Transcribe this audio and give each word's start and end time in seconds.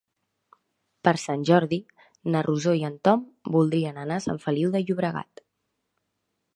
Per 1.07 1.13
Sant 1.23 1.43
Jordi 1.49 1.79
na 2.37 2.43
Rosó 2.49 2.75
i 2.79 2.83
en 2.91 2.97
Tom 3.09 3.23
voldrien 3.59 4.03
anar 4.07 4.19
a 4.21 4.27
Sant 4.27 4.43
Feliu 4.49 4.77
de 4.77 4.85
Llobregat. 4.89 5.49